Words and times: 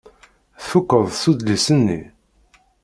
Tfukkeḍ 0.61 1.05
s 1.21 1.23
udlis-nni? 1.31 2.01